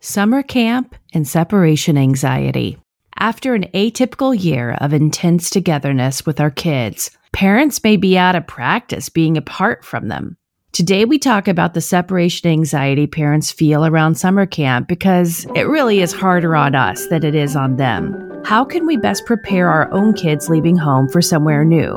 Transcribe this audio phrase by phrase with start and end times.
[0.00, 2.78] Summer camp and separation anxiety.
[3.18, 8.46] After an atypical year of intense togetherness with our kids, parents may be out of
[8.46, 10.36] practice being apart from them.
[10.70, 16.00] Today, we talk about the separation anxiety parents feel around summer camp because it really
[16.00, 18.14] is harder on us than it is on them.
[18.44, 21.96] How can we best prepare our own kids leaving home for somewhere new?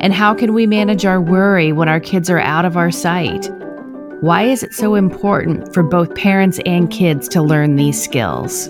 [0.00, 3.50] And how can we manage our worry when our kids are out of our sight?
[4.20, 8.68] Why is it so important for both parents and kids to learn these skills?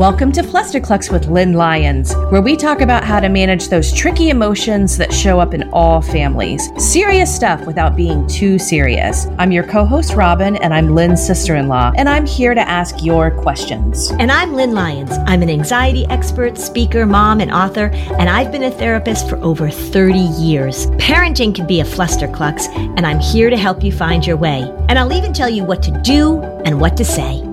[0.00, 4.30] Welcome to Flusterclux with Lynn Lyons, where we talk about how to manage those tricky
[4.30, 6.70] emotions that show up in all families.
[6.78, 9.26] Serious stuff without being too serious.
[9.38, 12.66] I'm your co host, Robin, and I'm Lynn's sister in law, and I'm here to
[12.66, 14.10] ask your questions.
[14.12, 15.12] And I'm Lynn Lyons.
[15.26, 19.68] I'm an anxiety expert, speaker, mom, and author, and I've been a therapist for over
[19.68, 20.86] 30 years.
[20.92, 24.62] Parenting can be a flusterclux, and I'm here to help you find your way.
[24.88, 27.49] And I'll even tell you what to do and what to say.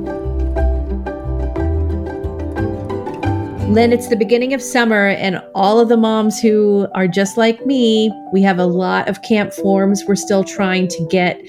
[3.70, 7.66] Lynn, it's the beginning of summer, and all of the moms who are just like
[7.66, 11.42] me, we have a lot of camp forms we're still trying to get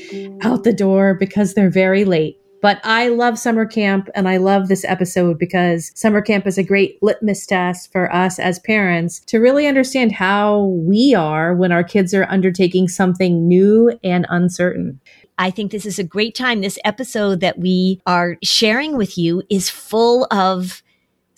[0.42, 2.38] out the door because they're very late.
[2.60, 6.64] But I love summer camp and I love this episode because summer camp is a
[6.64, 11.84] great litmus test for us as parents to really understand how we are when our
[11.84, 15.00] kids are undertaking something new and uncertain.
[15.38, 16.62] I think this is a great time.
[16.62, 20.82] This episode that we are sharing with you is full of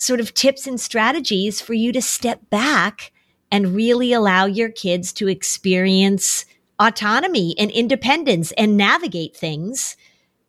[0.01, 3.11] sort of tips and strategies for you to step back
[3.51, 6.43] and really allow your kids to experience
[6.79, 9.95] autonomy and independence and navigate things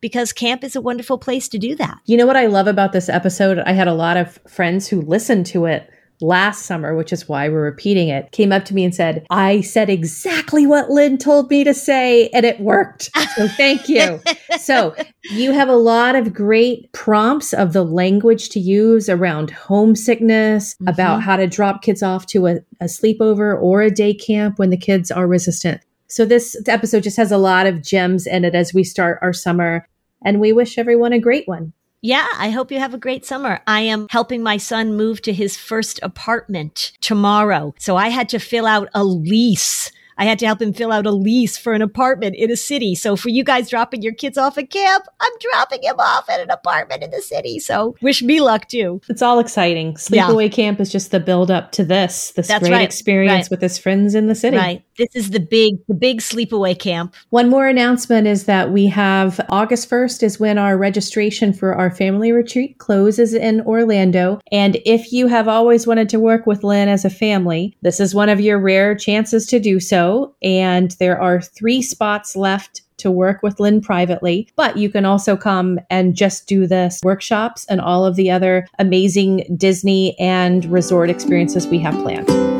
[0.01, 1.99] because camp is a wonderful place to do that.
[2.05, 3.59] You know what I love about this episode?
[3.59, 5.87] I had a lot of friends who listened to it
[6.23, 9.61] last summer, which is why we're repeating it, came up to me and said, I
[9.61, 13.09] said exactly what Lynn told me to say, and it worked.
[13.35, 14.21] So thank you.
[14.59, 14.95] so
[15.31, 20.87] you have a lot of great prompts of the language to use around homesickness, mm-hmm.
[20.87, 24.69] about how to drop kids off to a, a sleepover or a day camp when
[24.69, 25.81] the kids are resistant.
[26.07, 29.33] So this episode just has a lot of gems in it as we start our
[29.33, 29.87] summer.
[30.23, 31.73] And we wish everyone a great one.
[32.05, 33.61] Yeah, I hope you have a great summer.
[33.65, 37.73] I am helping my son move to his first apartment tomorrow.
[37.79, 41.05] So I had to fill out a lease I had to help him fill out
[41.05, 42.95] a lease for an apartment in a city.
[42.95, 46.39] So for you guys dropping your kids off at camp, I'm dropping him off at
[46.39, 47.59] an apartment in the city.
[47.59, 49.01] So wish me luck too.
[49.09, 49.95] It's all exciting.
[49.95, 50.55] Sleepaway yeah.
[50.55, 52.83] camp is just the build up to this, this That's great right.
[52.83, 53.51] experience right.
[53.51, 54.57] with his friends in the city.
[54.57, 54.83] Right.
[54.97, 57.15] This is the big, the big sleepaway camp.
[57.29, 61.89] One more announcement is that we have August 1st is when our registration for our
[61.89, 64.39] family retreat closes in Orlando.
[64.51, 68.13] And if you have always wanted to work with Lynn as a family, this is
[68.13, 70.02] one of your rare chances to do so
[70.41, 75.35] and there are three spots left to work with Lynn privately, but you can also
[75.35, 81.09] come and just do the workshops and all of the other amazing Disney and resort
[81.09, 82.52] experiences we have planned.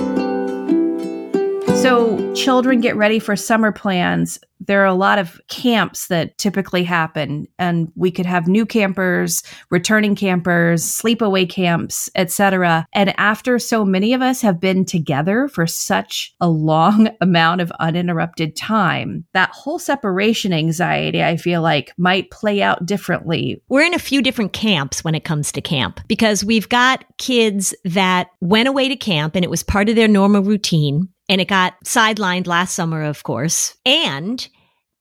[1.84, 4.40] So, children get ready for summer plans.
[4.66, 9.44] There are a lot of camps that typically happen and we could have new campers
[9.70, 15.68] returning campers sleepaway camps etc and after so many of us have been together for
[15.68, 22.32] such a long amount of uninterrupted time that whole separation anxiety i feel like might
[22.32, 23.62] play out differently.
[23.68, 27.76] We're in a few different camps when it comes to camp because we've got kids
[27.84, 31.48] that went away to camp and it was part of their normal routine and it
[31.48, 33.76] got sidelined last summer, of course.
[33.86, 34.48] And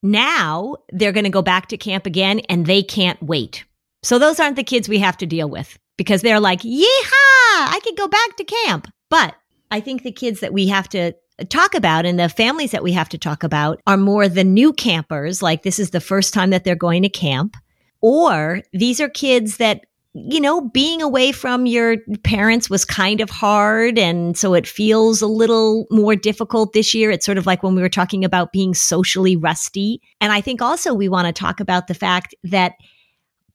[0.03, 3.65] now they're going to go back to camp again and they can't wait.
[4.03, 6.83] So those aren't the kids we have to deal with because they're like, yeehaw,
[7.55, 8.89] I can go back to camp.
[9.11, 9.35] But
[9.71, 11.13] I think the kids that we have to
[11.49, 14.73] talk about and the families that we have to talk about are more the new
[14.73, 15.43] campers.
[15.43, 17.57] Like this is the first time that they're going to camp.
[18.01, 19.85] Or these are kids that
[20.15, 23.99] you know, being away from your parents was kind of hard.
[23.99, 27.11] And so it feels a little more difficult this year.
[27.11, 30.03] It's sort of like when we were talking about being socially rusty.
[30.21, 32.75] And I think also we want to talk about the fact that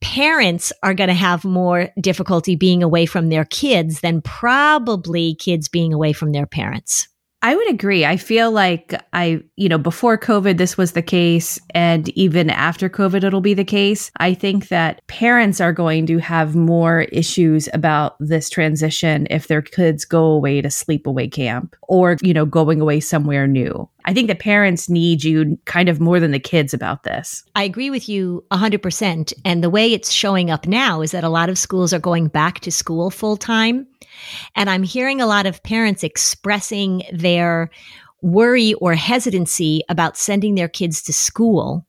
[0.02, 5.68] parents are going to have more difficulty being away from their kids than probably kids
[5.68, 7.08] being away from their parents.
[7.44, 8.04] I would agree.
[8.04, 11.60] I feel like I, you know, before COVID, this was the case.
[11.76, 14.10] And even after COVID, it'll be the case.
[14.18, 19.62] I think that parents are going to have more issues about this transition if their
[19.62, 23.88] kids go away to sleepaway camp or, you know, going away somewhere new.
[24.06, 27.44] I think the parents need you kind of more than the kids about this.
[27.56, 29.34] I agree with you 100%.
[29.46, 32.30] And the way it's showing up now is that a lot of schools are going
[32.30, 33.86] back to school full time.
[34.56, 37.70] And I'm hearing a lot of parents expressing their
[38.22, 41.86] worry or hesitancy about sending their kids to school.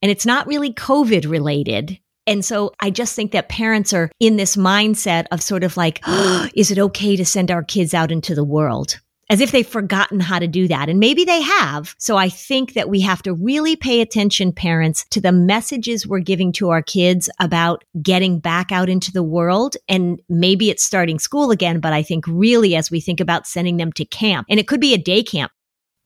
[0.00, 1.98] And it's not really COVID related.
[2.26, 6.00] And so I just think that parents are in this mindset of sort of like,
[6.06, 9.00] oh, is it okay to send our kids out into the world?
[9.32, 10.90] As if they've forgotten how to do that.
[10.90, 11.94] And maybe they have.
[11.96, 16.18] So I think that we have to really pay attention, parents, to the messages we're
[16.18, 19.78] giving to our kids about getting back out into the world.
[19.88, 23.78] And maybe it's starting school again, but I think really as we think about sending
[23.78, 25.50] them to camp, and it could be a day camp.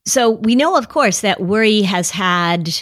[0.04, 2.80] So we know, of course, that Worry has had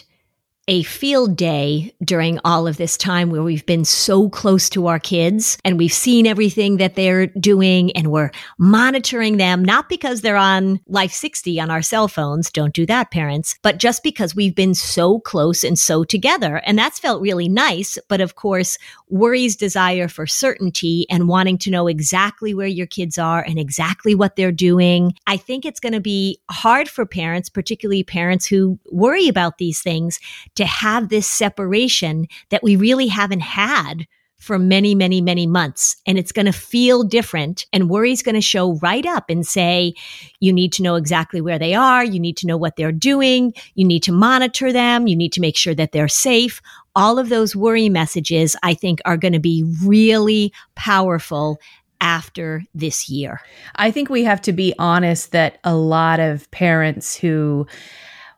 [0.67, 4.99] a field day during all of this time where we've been so close to our
[4.99, 10.37] kids and we've seen everything that they're doing and we're monitoring them, not because they're
[10.37, 12.51] on Life 60 on our cell phones.
[12.51, 16.57] Don't do that, parents, but just because we've been so close and so together.
[16.65, 17.99] And that's felt really nice.
[18.09, 18.79] But of course,
[19.09, 24.15] worry's desire for certainty and wanting to know exactly where your kids are and exactly
[24.15, 25.15] what they're doing.
[25.27, 29.83] I think it's going to be hard for parents, particularly parents who worry about these
[29.83, 30.19] things
[30.57, 34.07] to have this separation that we really haven't had
[34.45, 35.97] for many, many, many months.
[36.07, 37.65] And it's going to feel different.
[37.73, 39.95] And worry's going to show right up and say,
[40.39, 42.05] you need to know exactly where they are.
[42.05, 43.55] You need to know what they're doing.
[43.75, 45.07] You need to monitor them.
[45.07, 46.61] You need to make sure that they're safe.
[46.95, 51.59] All of those worry messages, I think, are going to be really powerful
[52.03, 53.41] after this year.
[53.77, 57.67] I think we have to be honest that a lot of parents who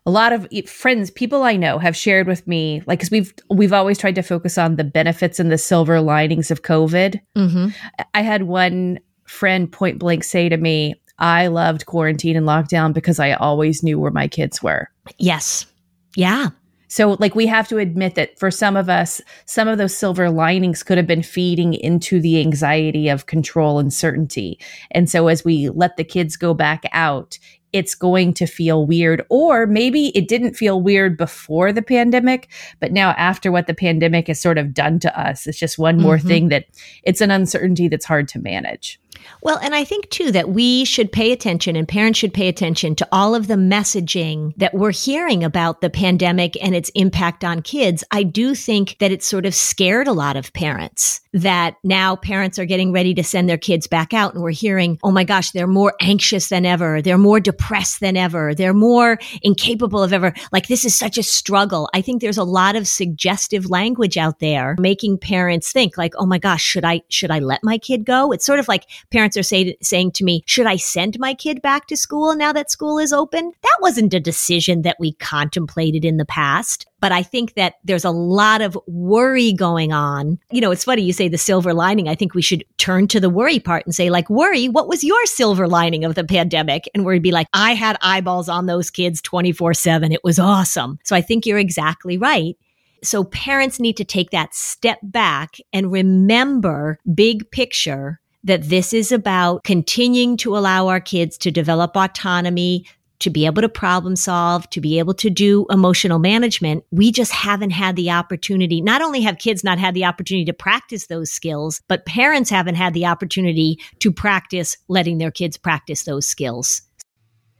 [0.06, 3.72] a lot of friends people i know have shared with me like because we've we've
[3.72, 7.68] always tried to focus on the benefits and the silver linings of covid mm-hmm.
[8.14, 13.18] i had one friend point blank say to me i loved quarantine and lockdown because
[13.18, 14.88] i always knew where my kids were
[15.18, 15.66] yes
[16.14, 16.50] yeah
[16.88, 20.30] so, like, we have to admit that for some of us, some of those silver
[20.30, 24.60] linings could have been feeding into the anxiety of control and certainty.
[24.92, 27.38] And so, as we let the kids go back out,
[27.76, 29.22] it's going to feel weird.
[29.28, 32.48] Or maybe it didn't feel weird before the pandemic,
[32.80, 36.00] but now after what the pandemic has sort of done to us, it's just one
[36.00, 36.26] more mm-hmm.
[36.26, 36.64] thing that
[37.02, 38.98] it's an uncertainty that's hard to manage.
[39.42, 42.94] Well, and I think too that we should pay attention and parents should pay attention
[42.96, 47.62] to all of the messaging that we're hearing about the pandemic and its impact on
[47.62, 48.02] kids.
[48.10, 52.58] I do think that it's sort of scared a lot of parents that now parents
[52.58, 55.50] are getting ready to send their kids back out and we're hearing, oh my gosh,
[55.50, 57.02] they're more anxious than ever.
[57.02, 58.54] They're more depressed than ever.
[58.54, 60.32] They're more incapable of ever.
[60.50, 61.90] Like this is such a struggle.
[61.92, 66.26] I think there's a lot of suggestive language out there making parents think like, oh
[66.26, 68.32] my gosh, should I, should I let my kid go?
[68.32, 71.62] It's sort of like parents are say, saying to me, should I send my kid
[71.62, 73.52] back to school now that school is open?
[73.62, 76.86] That wasn't a decision that we contemplated in the past.
[77.00, 80.38] But I think that there's a lot of worry going on.
[80.50, 82.08] You know, it's funny you say the silver lining.
[82.08, 85.04] I think we should turn to the worry part and say, like, worry, what was
[85.04, 86.88] your silver lining of the pandemic?
[86.94, 90.10] And we'd be like, I had eyeballs on those kids 24 7.
[90.10, 90.98] It was awesome.
[91.04, 92.56] So I think you're exactly right.
[93.04, 99.12] So parents need to take that step back and remember big picture that this is
[99.12, 102.86] about continuing to allow our kids to develop autonomy,
[103.18, 106.84] to be able to problem solve, to be able to do emotional management.
[106.90, 108.80] We just haven't had the opportunity.
[108.80, 112.76] Not only have kids not had the opportunity to practice those skills, but parents haven't
[112.76, 116.82] had the opportunity to practice letting their kids practice those skills.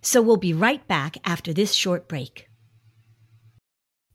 [0.03, 2.49] So we'll be right back after this short break.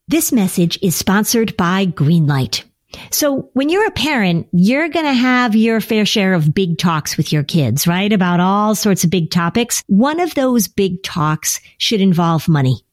[0.08, 2.64] This message is sponsored by Greenlight.
[3.10, 7.16] So when you're a parent, you're going to have your fair share of big talks
[7.16, 8.12] with your kids, right?
[8.12, 9.82] About all sorts of big topics.
[9.86, 12.84] One of those big talks should involve money.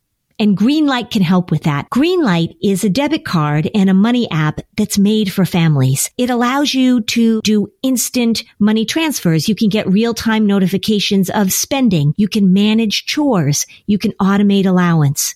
[0.41, 1.89] And Greenlight can help with that.
[1.89, 6.09] Greenlight is a debit card and a money app that's made for families.
[6.17, 9.49] It allows you to do instant money transfers.
[9.49, 12.13] You can get real-time notifications of spending.
[12.15, 13.65] You can manage chores.
[13.85, 15.35] You can automate allowance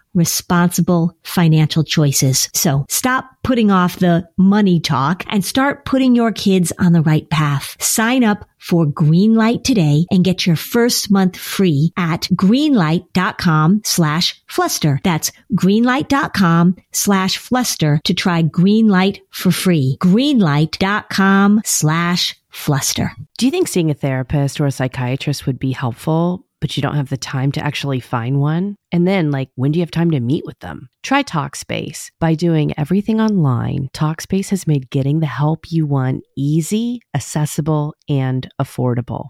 [0.13, 2.49] responsible financial choices.
[2.53, 7.29] So stop putting off the money talk and start putting your kids on the right
[7.29, 7.75] path.
[7.81, 14.99] Sign up for Greenlight today and get your first month free at greenlight.com slash fluster.
[15.03, 19.97] That's greenlight.com slash fluster to try Greenlight for free.
[19.99, 23.13] Greenlight.com slash fluster.
[23.37, 26.45] Do you think seeing a therapist or a psychiatrist would be helpful?
[26.61, 28.75] But you don't have the time to actually find one?
[28.91, 30.87] And then, like, when do you have time to meet with them?
[31.03, 32.11] Try Talkspace.
[32.19, 38.47] By doing everything online, Talkspace has made getting the help you want easy, accessible, and
[38.61, 39.29] affordable.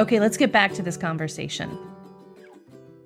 [0.00, 1.78] Okay, let's get back to this conversation.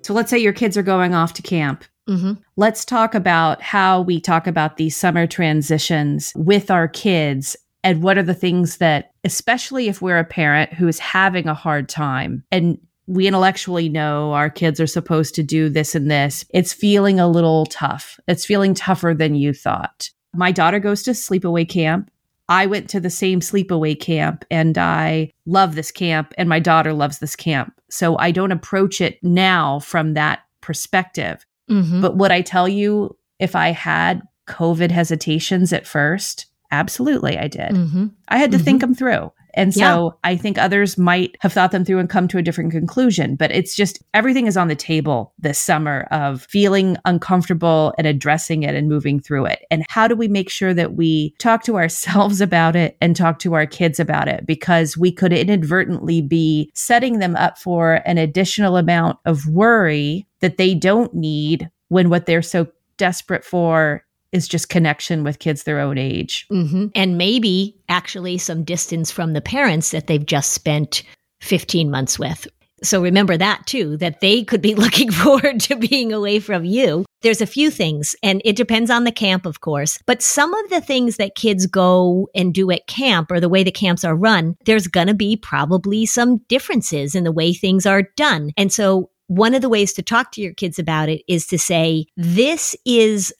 [0.03, 1.83] So let's say your kids are going off to camp.
[2.07, 2.33] Mm-hmm.
[2.55, 8.17] Let's talk about how we talk about these summer transitions with our kids and what
[8.17, 12.45] are the things that, especially if we're a parent who is having a hard time
[12.49, 17.19] and we intellectually know our kids are supposed to do this and this, it's feeling
[17.19, 18.21] a little tough.
[18.25, 20.09] It's feeling tougher than you thought.
[20.33, 22.09] My daughter goes to sleepaway camp
[22.47, 26.93] I went to the same sleepaway camp and I love this camp and my daughter
[26.93, 27.73] loves this camp.
[27.89, 31.45] So I don't approach it now from that perspective.
[31.69, 32.01] Mm-hmm.
[32.01, 36.45] But would I tell you if I had COVID hesitations at first?
[36.71, 37.71] Absolutely, I did.
[37.71, 38.07] Mm-hmm.
[38.27, 38.63] I had to Mhm.
[38.63, 39.31] think them through.
[39.55, 40.09] And so Yeah.
[40.23, 43.35] I think others might have thought them through and come to a different conclusion.
[43.35, 48.63] But it's just everything is on the table this summer of feeling uncomfortable and addressing
[48.63, 49.65] it and moving through it.
[49.71, 53.39] And how do we make sure that we talk to ourselves about it and talk
[53.39, 54.45] to our kids about it?
[54.45, 60.57] Because we could inadvertently be setting them up for an additional amount of worry that
[60.57, 65.79] they don't need when what they're so desperate for is just connection with kids their
[65.79, 66.45] own age.
[66.51, 66.87] Mm-hmm.
[66.95, 71.03] And maybe actually some distance from the parents that they've just spent
[71.41, 72.47] 15 months with.
[72.83, 77.05] So remember that too, that they could be looking forward to being away from you.
[77.21, 80.69] There's a few things, and it depends on the camp, of course, but some of
[80.69, 84.15] the things that kids go and do at camp or the way the camps are
[84.15, 88.51] run, there's going to be probably some differences in the way things are done.
[88.57, 91.57] And so one of the ways to talk to your kids about it is to
[91.57, 93.33] say, this is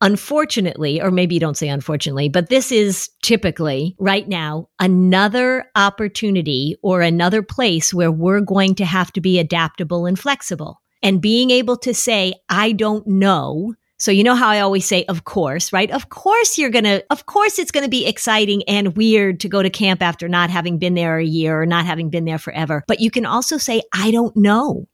[0.00, 6.76] unfortunately, or maybe you don't say unfortunately, but this is typically right now another opportunity
[6.82, 10.80] or another place where we're going to have to be adaptable and flexible.
[11.02, 13.74] And being able to say, I don't know.
[14.00, 15.90] So, you know how I always say, of course, right?
[15.90, 19.48] Of course, you're going to, of course, it's going to be exciting and weird to
[19.48, 22.38] go to camp after not having been there a year or not having been there
[22.38, 22.84] forever.
[22.86, 24.86] But you can also say, I don't know.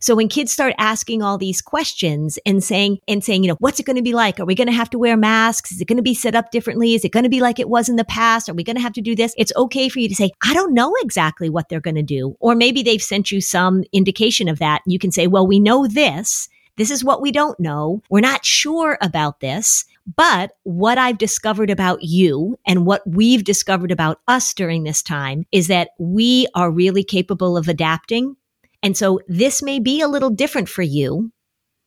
[0.00, 3.80] So when kids start asking all these questions and saying, and saying, you know, what's
[3.80, 4.40] it going to be like?
[4.40, 5.72] Are we going to have to wear masks?
[5.72, 6.94] Is it going to be set up differently?
[6.94, 8.48] Is it going to be like it was in the past?
[8.48, 9.34] Are we going to have to do this?
[9.36, 12.36] It's okay for you to say, I don't know exactly what they're going to do.
[12.40, 14.82] Or maybe they've sent you some indication of that.
[14.86, 16.48] You can say, well, we know this.
[16.76, 18.02] This is what we don't know.
[18.08, 19.84] We're not sure about this.
[20.16, 25.44] But what I've discovered about you and what we've discovered about us during this time
[25.52, 28.36] is that we are really capable of adapting
[28.82, 31.30] and so this may be a little different for you,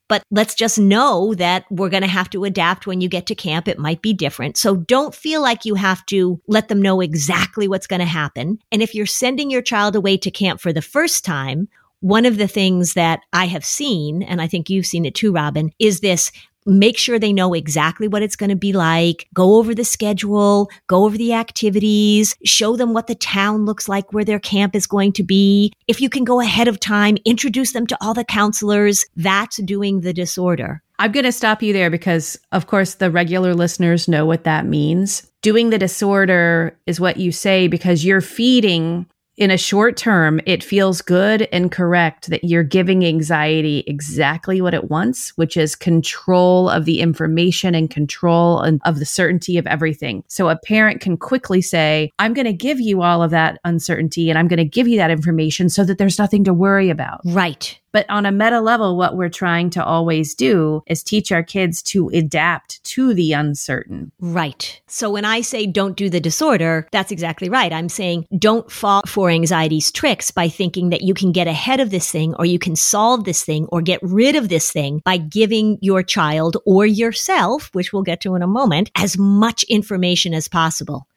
[0.07, 3.35] but let's just know that we're going to have to adapt when you get to
[3.35, 3.67] camp.
[3.67, 4.55] It might be different.
[4.55, 8.59] So don't feel like you have to let them know exactly what's going to happen.
[8.71, 11.67] And if you're sending your child away to camp for the first time,
[12.01, 15.31] one of the things that I have seen, and I think you've seen it too,
[15.31, 16.31] Robin, is this
[16.65, 20.69] make sure they know exactly what it's going to be like, go over the schedule,
[20.87, 24.87] go over the activities, show them what the town looks like where their camp is
[24.87, 25.71] going to be.
[25.87, 29.05] If you can go ahead of time, introduce them to all the counselors.
[29.15, 30.81] That's doing the disorder.
[30.97, 34.65] I'm going to stop you there because, of course, the regular listeners know what that
[34.65, 35.29] means.
[35.41, 39.05] Doing the disorder is what you say because you're feeding
[39.37, 44.73] in a short term, it feels good and correct that you're giving anxiety exactly what
[44.73, 49.67] it wants, which is control of the information and control and of the certainty of
[49.67, 50.23] everything.
[50.27, 54.29] So a parent can quickly say, I'm going to give you all of that uncertainty
[54.29, 57.21] and I'm going to give you that information so that there's nothing to worry about.
[57.25, 57.79] Right.
[57.95, 61.81] But on a meta level, what we're trying to always do is teach our kids
[61.83, 64.11] to adapt to the uncertain.
[64.19, 64.81] Right.
[64.85, 67.71] So when I say don't do the disorder, that's exactly right.
[67.71, 71.89] I'm saying don't fall for anxiety's tricks by thinking that you can get ahead of
[71.89, 75.15] this thing or you can solve this thing or get rid of this thing by
[75.15, 80.33] giving your child or yourself, which we'll get to in a moment, as much information
[80.33, 81.07] as possible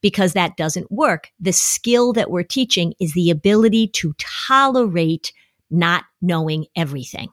[0.00, 1.30] because that doesn't work.
[1.40, 5.32] The skill that we're teaching is the ability to tolerate
[5.70, 7.28] not knowing everything.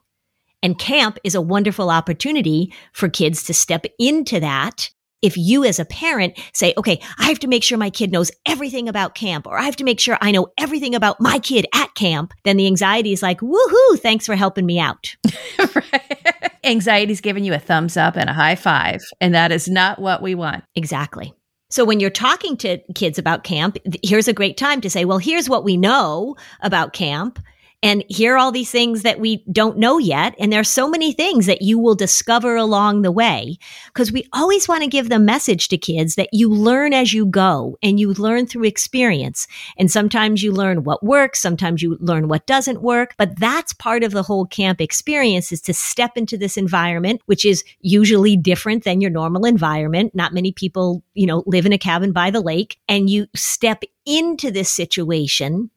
[0.62, 4.90] And camp is a wonderful opportunity for kids to step into that.
[5.22, 8.30] If you as a parent say, okay, I have to make sure my kid knows
[8.46, 11.66] everything about camp, or I have to make sure I know everything about my kid
[11.74, 15.16] at camp, then the anxiety is like, woohoo, thanks for helping me out.
[15.58, 16.50] right.
[16.64, 19.00] Anxiety's giving you a thumbs up and a high five.
[19.20, 20.64] And that is not what we want.
[20.74, 21.32] Exactly.
[21.70, 25.18] So when you're talking to kids about camp, here's a great time to say, well,
[25.18, 27.40] here's what we know about camp
[27.82, 30.34] and hear all these things that we don't know yet.
[30.38, 34.66] And there's so many things that you will discover along the way because we always
[34.66, 38.12] want to give the message to kids that you learn as you go and you
[38.14, 39.46] learn through experience.
[39.78, 41.40] And sometimes you learn what works.
[41.40, 45.60] Sometimes you learn what doesn't work, but that's part of the whole camp experience is
[45.62, 50.14] to step into this environment, which is usually different than your normal environment.
[50.14, 53.82] Not many people, you know, live in a cabin by the lake and you step
[54.06, 55.70] into this situation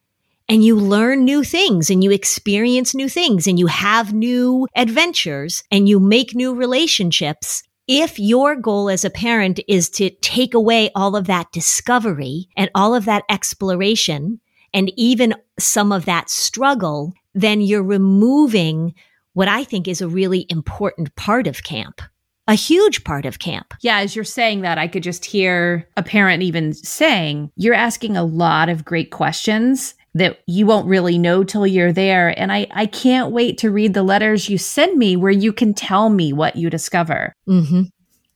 [0.50, 5.63] and you learn new things and you experience new things and you have new adventures
[5.72, 7.62] and you make new relationships.
[7.88, 12.70] If your goal as a parent is to take away all of that discovery and
[12.74, 14.41] all of that exploration
[14.74, 18.96] and even some of that struggle, then you're removing
[19.34, 22.01] what I think is a really important part of camp
[22.48, 23.75] a huge part of camp.
[23.81, 28.18] Yeah, as you're saying that, I could just hear a parent even saying, You're asking
[28.18, 32.40] a lot of great questions that you won't really know till you're there.
[32.40, 35.74] And I, I can't wait to read the letters you send me where you can
[35.74, 37.34] tell me what you discover.
[37.48, 37.84] Mm-hmm.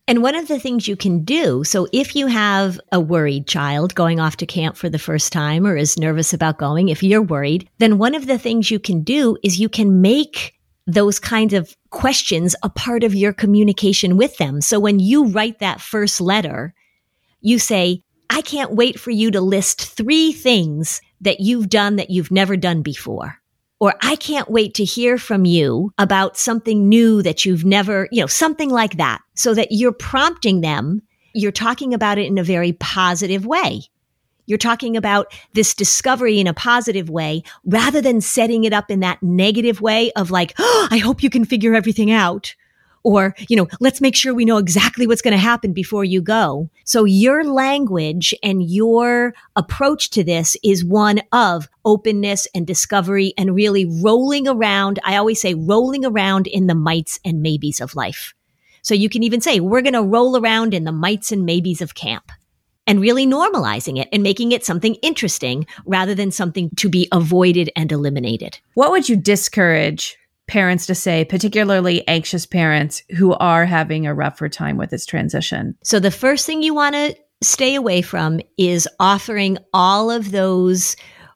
[0.05, 3.95] And one of the things you can do, so if you have a worried child
[3.95, 7.21] going off to camp for the first time or is nervous about going, if you're
[7.21, 11.53] worried, then one of the things you can do is you can make those kinds
[11.53, 14.59] of questions a part of your communication with them.
[14.59, 16.73] So when you write that first letter,
[17.39, 22.09] you say, I can't wait for you to list three things that you've done that
[22.09, 23.39] you've never done before.
[23.79, 28.21] Or I can't wait to hear from you about something new that you've never, you
[28.21, 31.01] know, something like that so that you're prompting them.
[31.33, 33.81] You're talking about it in a very positive way.
[34.45, 38.99] You're talking about this discovery in a positive way rather than setting it up in
[38.99, 42.55] that negative way of like, oh, I hope you can figure everything out
[43.03, 46.21] or, you know, let's make sure we know exactly what's going to happen before you
[46.21, 46.69] go.
[46.85, 53.55] So your language and your approach to this is one of openness and discovery and
[53.55, 54.99] really rolling around.
[55.03, 58.33] I always say rolling around in the mights and maybes of life.
[58.81, 61.81] So you can even say, we're going to roll around in the mights and maybes
[61.81, 62.31] of camp
[62.85, 67.69] and really normalizing it and making it something interesting rather than something to be avoided
[67.75, 68.59] and eliminated.
[68.73, 74.49] What would you discourage parents to say, particularly anxious parents who are having a rougher
[74.49, 75.75] time with this transition?
[75.83, 80.95] So, the first thing you want to stay away from is offering all of those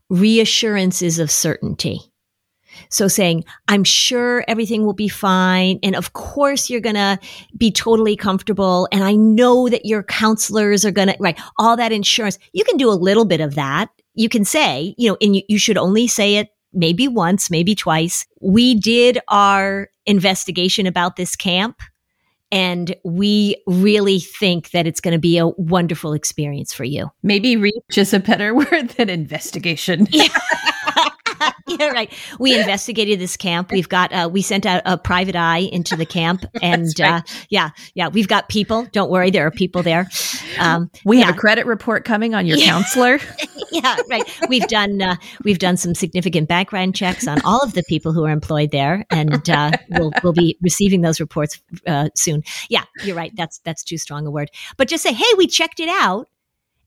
[0.10, 2.00] reassurances of certainty.
[2.90, 5.80] So saying, I'm sure everything will be fine.
[5.84, 7.20] And of course you're going to
[7.58, 8.88] be totally comfortable.
[8.92, 11.40] And I know that your counselors are going to, right.
[11.58, 12.38] All that insurance.
[12.54, 13.90] You can do a little bit of that.
[14.14, 17.76] You can say, you know, and you, you should only say it maybe once, maybe
[17.76, 18.26] twice.
[18.40, 21.82] We did our investigation about this camp
[22.52, 27.10] and we really think that it's going to be a wonderful experience for you.
[27.24, 30.08] Maybe reach is a better word than investigation.
[30.12, 30.28] yeah,
[31.80, 32.12] right.
[32.40, 33.72] We investigated this camp.
[33.72, 37.10] We've got uh, we sent out a private eye into the camp, and right.
[37.10, 38.86] uh, yeah, yeah, we've got people.
[38.92, 40.10] Don't worry, there are people there.
[40.60, 41.26] Um, we yeah.
[41.26, 43.20] have a credit report coming on your counselor.
[43.72, 44.24] yeah, right.
[44.48, 48.24] We've done uh, we've done some significant background checks on all of the people who
[48.26, 52.44] are employed there, and uh, we'll we'll be receiving those reports uh, soon.
[52.70, 53.34] Yeah, you're right.
[53.36, 54.50] That's that's too strong a word.
[54.78, 56.28] But just say, hey, we checked it out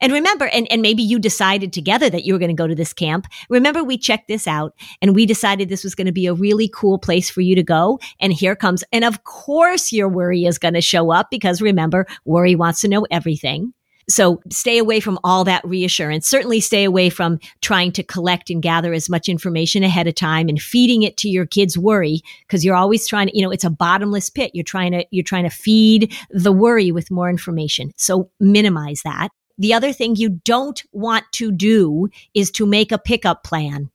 [0.01, 2.75] and remember, and, and maybe you decided together that you were going to go to
[2.75, 3.27] this camp.
[3.49, 6.67] Remember, we checked this out and we decided this was going to be a really
[6.67, 7.99] cool place for you to go.
[8.19, 12.07] And here comes, and of course, your worry is going to show up because remember,
[12.25, 13.73] worry wants to know everything.
[14.09, 16.27] So stay away from all that reassurance.
[16.27, 20.49] Certainly stay away from trying to collect and gather as much information ahead of time
[20.49, 23.63] and feeding it to your kids' worry because you're always trying to, you know, it's
[23.63, 24.51] a bottomless pit.
[24.53, 27.91] You're trying to, you're trying to feed the worry with more information.
[27.95, 29.29] So minimize that.
[29.61, 33.91] The other thing you don't want to do is to make a pickup plan.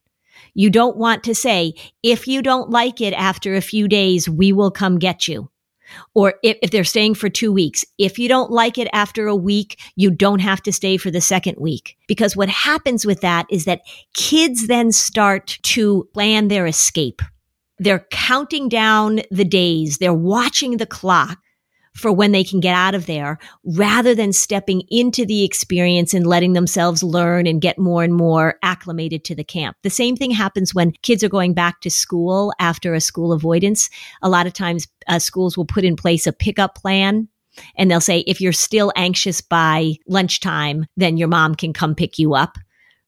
[0.53, 4.53] You don't want to say, if you don't like it after a few days, we
[4.53, 5.51] will come get you.
[6.15, 9.35] Or if, if, they're staying for two weeks, if you don't like it after a
[9.35, 11.97] week, you don't have to stay for the second week.
[12.07, 13.81] Because what happens with that is that
[14.13, 17.21] kids then start to plan their escape.
[17.77, 19.97] They're counting down the days.
[19.97, 21.39] They're watching the clock
[21.97, 26.27] for when they can get out of there rather than stepping into the experience and
[26.27, 29.75] letting themselves learn and get more and more acclimated to the camp.
[29.83, 33.89] The same thing happens when kids are going back to school after a school avoidance.
[34.21, 37.27] A lot of times uh, schools will put in place a pickup plan
[37.75, 42.19] and they'll say, if you're still anxious by lunchtime, then your mom can come pick
[42.19, 42.57] you up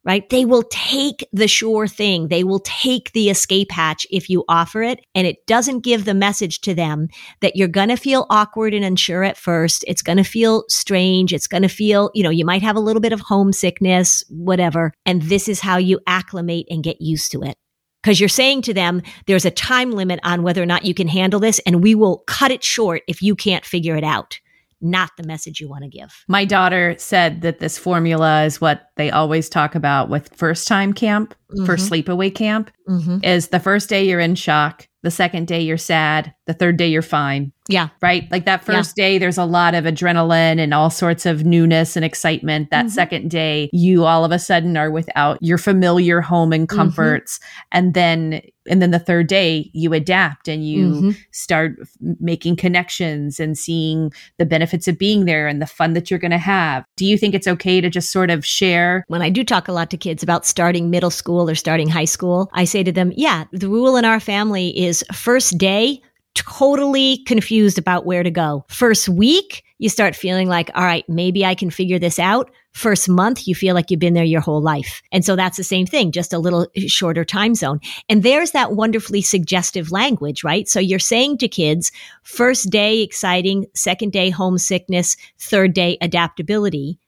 [0.06, 0.30] right?
[0.30, 2.28] They will take the sure thing.
[2.28, 5.06] They will take the escape hatch if you offer it.
[5.14, 7.10] And it doesn't give the message to them
[7.42, 9.84] that you're going to feel awkward and unsure at first.
[9.88, 11.34] It's going to feel strange.
[11.34, 14.94] It's going to feel, you know, you might have a little bit of homesickness, whatever.
[15.06, 17.58] And this is how you acclimate and get used to it.
[18.02, 21.10] Because you're saying to them, there's a time limit on whether or not you can
[21.10, 24.40] handle this, and we will cut it short if you can't figure it out
[24.82, 26.24] not the message you want to give.
[26.28, 30.94] My daughter said that this formula is what they always talk about with first time
[30.94, 31.66] camp, mm-hmm.
[31.66, 33.20] for sleepaway camp, mm-hmm.
[33.24, 36.88] is the first day you're in shock, the second day you're sad, the third day
[36.88, 37.54] you're fine.
[37.70, 37.90] Yeah.
[38.02, 38.30] Right?
[38.32, 39.04] Like that first yeah.
[39.04, 42.72] day there's a lot of adrenaline and all sorts of newness and excitement.
[42.72, 42.94] That mm-hmm.
[42.94, 46.76] second day you all of a sudden are without your familiar home and mm-hmm.
[46.76, 47.40] comforts
[47.72, 51.10] and then and then the third day you adapt and you mm-hmm.
[51.32, 51.76] start
[52.20, 56.32] making connections and seeing the benefits of being there and the fun that you're going
[56.32, 56.86] to have.
[56.96, 59.04] Do you think it's okay to just sort of share?
[59.08, 62.06] When I do talk a lot to kids about starting middle school or starting high
[62.06, 66.02] school, I say to them, yeah, the rule in our family is first day,
[66.36, 68.64] totally confused about where to go.
[68.70, 72.50] First week, you start feeling like, all right, maybe I can figure this out.
[72.74, 75.02] First month, you feel like you've been there your whole life.
[75.12, 77.80] And so that's the same thing, just a little shorter time zone.
[78.08, 80.68] And there's that wonderfully suggestive language, right?
[80.68, 81.92] So you're saying to kids,
[82.24, 87.00] first day exciting, second day homesickness, third day adaptability.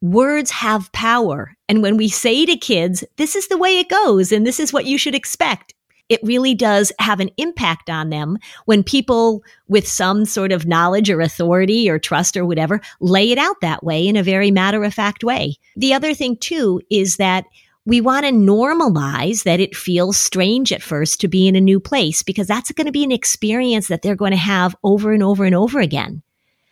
[0.00, 1.54] Words have power.
[1.68, 4.72] And when we say to kids, this is the way it goes and this is
[4.72, 5.74] what you should expect,
[6.08, 11.08] it really does have an impact on them when people with some sort of knowledge
[11.08, 14.82] or authority or trust or whatever lay it out that way in a very matter
[14.82, 15.56] of fact way.
[15.76, 17.44] The other thing too is that
[17.86, 21.80] we want to normalize that it feels strange at first to be in a new
[21.80, 25.22] place because that's going to be an experience that they're going to have over and
[25.22, 26.22] over and over again.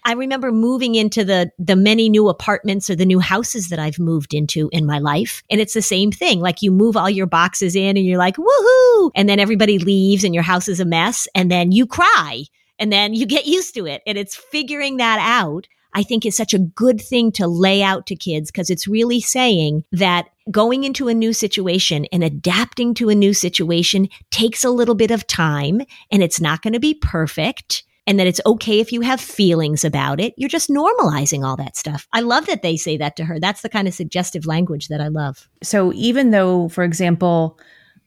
[0.05, 3.99] I remember moving into the the many new apartments or the new houses that I've
[3.99, 5.43] moved into in my life.
[5.51, 6.41] And it's the same thing.
[6.41, 9.11] Like you move all your boxes in and you're like, woohoo.
[9.15, 11.29] And then everybody leaves and your house is a mess.
[11.35, 12.45] And then you cry
[12.79, 14.03] and then you get used to it.
[14.07, 15.67] And it's figuring that out.
[15.95, 19.21] I think is such a good thing to lay out to kids because it's really
[19.21, 24.71] saying that going into a new situation and adapting to a new situation takes a
[24.71, 25.81] little bit of time
[26.11, 29.85] and it's not going to be perfect and that it's okay if you have feelings
[29.85, 30.33] about it.
[30.39, 32.09] You're just normalizing all that stuff.
[32.15, 33.39] I love that they say that to her.
[33.39, 35.47] That's the kind of suggestive language that I love.
[35.63, 37.61] So even though, for example,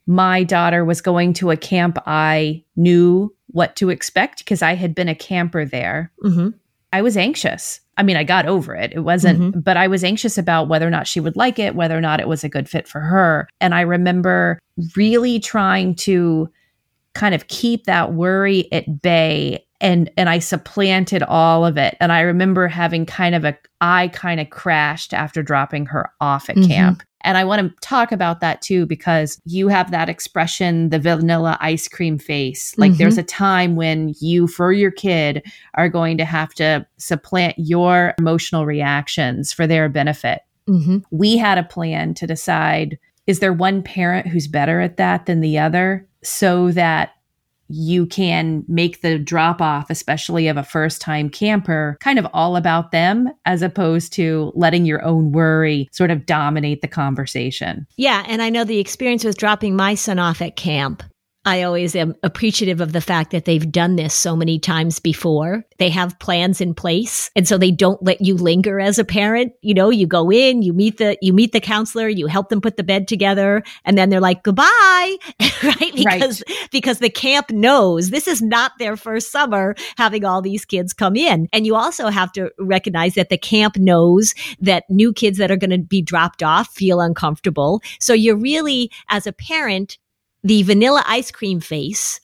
[0.08, 4.96] my daughter was going to a camp, I knew what to expect because I had
[4.96, 6.12] been a camper there.
[6.24, 6.50] Mm-hmm.
[6.92, 7.80] I was anxious.
[7.96, 8.92] I mean, I got over it.
[8.96, 9.60] It wasn't, mm-hmm.
[9.60, 12.20] but I was anxious about whether or not she would like it, whether or not
[12.20, 13.48] it was a good fit for her.
[13.62, 14.58] And I remember
[14.96, 16.50] really trying to
[17.14, 21.98] kind of keep that worry at bay and and I supplanted all of it.
[22.00, 26.50] And I remember having kind of a I kind of crashed after dropping her off
[26.50, 26.72] at mm-hmm.
[26.72, 27.04] camp.
[27.24, 31.58] And I want to talk about that too because you have that expression, the vanilla
[31.60, 32.76] ice cream face.
[32.78, 32.98] Like mm-hmm.
[32.98, 35.44] there's a time when you, for your kid,
[35.76, 40.42] are going to have to supplant your emotional reactions for their benefit.
[40.68, 41.00] Mm-hmm.
[41.12, 45.42] We had a plan to decide is there one parent who's better at that than
[45.42, 47.12] the other so that
[47.72, 52.56] you can make the drop off, especially of a first time camper, kind of all
[52.56, 57.88] about them as opposed to letting your own worry sort of dominate the conversation.
[57.98, 58.24] Yeah.
[58.28, 61.04] And I know the experience with dropping my son off at camp
[61.44, 65.66] I always am appreciative of the fact that they've done this so many times before.
[65.80, 67.32] They have plans in place.
[67.36, 69.54] And so they don't let you linger as a parent.
[69.62, 72.62] You know, you go in, you meet the, you meet the counselor, you help them
[72.62, 74.66] put the bed together, and then they're like, goodbye.
[75.64, 75.92] right?
[75.96, 76.70] Because, right.
[76.72, 81.16] because the camp knows this is not their first summer having all these kids come
[81.16, 81.48] in.
[81.52, 85.58] And you also have to recognize that the camp knows that new kids that are
[85.58, 87.82] going to be dropped off feel uncomfortable.
[88.00, 89.98] So you're really, as a parent,
[90.44, 92.20] the vanilla ice cream face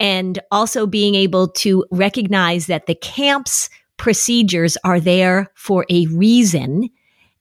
[0.00, 6.90] and also being able to recognize that the camp's procedures are there for a reason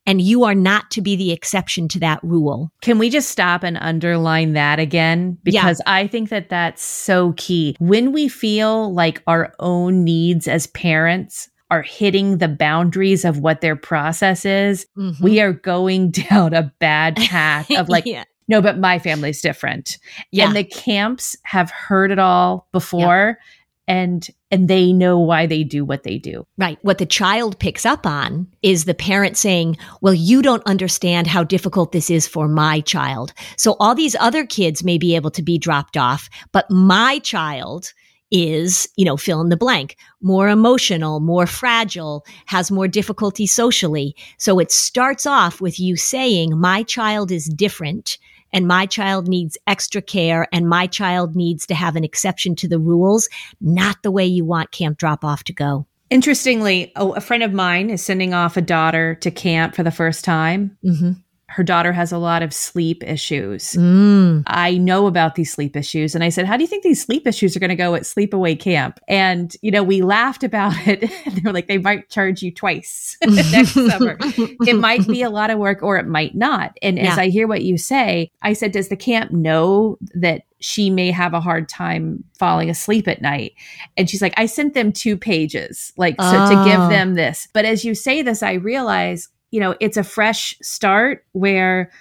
[0.06, 2.72] and you are not to be the exception to that rule.
[2.82, 5.38] Can we just stop and underline that again?
[5.44, 5.94] Because yeah.
[5.94, 7.76] I think that that's so key.
[7.80, 13.62] When we feel like our own needs as parents are hitting the boundaries of what
[13.62, 15.24] their process is, mm-hmm.
[15.24, 18.26] we are going down a bad path of like, yeah.
[18.48, 19.98] No, but my family's different.
[20.32, 20.48] Yeah.
[20.48, 23.94] And the camps have heard it all before yeah.
[23.96, 26.46] and and they know why they do what they do.
[26.58, 26.78] Right.
[26.84, 31.44] What the child picks up on is the parent saying, "Well, you don't understand how
[31.44, 35.42] difficult this is for my child." So all these other kids may be able to
[35.42, 37.94] be dropped off, but my child
[38.34, 44.16] is, you know, fill in the blank, more emotional, more fragile, has more difficulty socially.
[44.40, 48.18] So it starts off with you saying, my child is different
[48.54, 52.68] and my child needs extra care and my child needs to have an exception to
[52.68, 53.28] the rules,
[53.60, 55.86] not the way you want camp drop off to go.
[56.10, 60.24] Interestingly, a, friend of mine is sending off a daughter to camp for the first
[60.24, 60.78] time.
[60.86, 61.14] Mm-hmm
[61.54, 63.74] her daughter has a lot of sleep issues.
[63.74, 64.44] Mm.
[64.48, 66.16] I know about these sleep issues.
[66.16, 68.04] And I said, How do you think these sleep issues are going to go at
[68.04, 69.00] sleepaway camp?
[69.08, 71.02] And, you know, we laughed about it.
[71.02, 74.18] they were like, They might charge you twice next summer.
[74.66, 76.78] It might be a lot of work or it might not.
[76.82, 77.12] And yeah.
[77.12, 81.12] as I hear what you say, I said, Does the camp know that she may
[81.12, 83.54] have a hard time falling asleep at night.
[83.98, 86.50] And she's like, I sent them two pages, like, so oh.
[86.50, 86.88] to give oh.
[86.90, 87.50] them this.
[87.54, 91.92] But as you say this, I realize you know, it's a fresh start where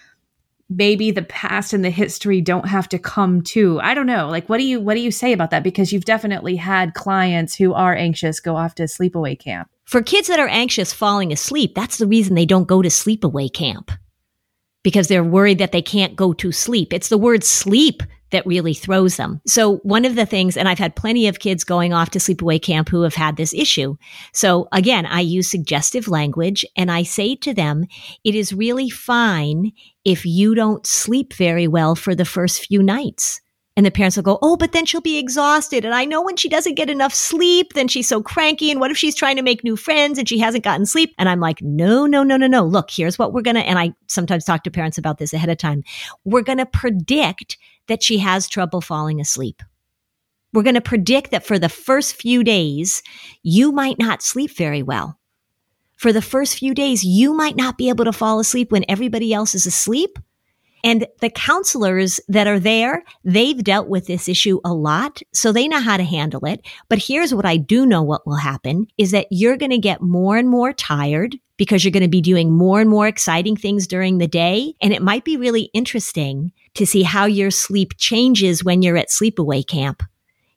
[0.70, 3.78] maybe the past and the history don't have to come to.
[3.82, 4.30] I don't know.
[4.30, 7.54] Like what do you what do you say about that because you've definitely had clients
[7.54, 9.68] who are anxious go off to sleepaway camp.
[9.84, 13.52] For kids that are anxious falling asleep, that's the reason they don't go to sleepaway
[13.52, 13.90] camp.
[14.82, 16.94] Because they're worried that they can't go to sleep.
[16.94, 19.40] It's the word sleep that really throws them.
[19.46, 22.60] So one of the things, and I've had plenty of kids going off to sleepaway
[22.60, 23.96] camp who have had this issue.
[24.32, 27.84] So again, I use suggestive language and I say to them,
[28.24, 29.72] it is really fine
[30.04, 33.40] if you don't sleep very well for the first few nights.
[33.74, 35.84] And the parents will go, Oh, but then she'll be exhausted.
[35.84, 38.70] And I know when she doesn't get enough sleep, then she's so cranky.
[38.70, 41.14] And what if she's trying to make new friends and she hasn't gotten sleep?
[41.18, 42.64] And I'm like, No, no, no, no, no.
[42.64, 45.48] Look, here's what we're going to, and I sometimes talk to parents about this ahead
[45.48, 45.84] of time.
[46.24, 47.56] We're going to predict
[47.88, 49.62] that she has trouble falling asleep.
[50.52, 53.02] We're going to predict that for the first few days,
[53.42, 55.18] you might not sleep very well.
[55.96, 59.32] For the first few days, you might not be able to fall asleep when everybody
[59.32, 60.18] else is asleep.
[60.84, 65.68] And the counselors that are there, they've dealt with this issue a lot, so they
[65.68, 66.66] know how to handle it.
[66.88, 70.02] But here's what I do know what will happen is that you're going to get
[70.02, 73.86] more and more tired because you're going to be doing more and more exciting things
[73.86, 74.74] during the day.
[74.82, 79.10] And it might be really interesting to see how your sleep changes when you're at
[79.10, 80.02] sleepaway camp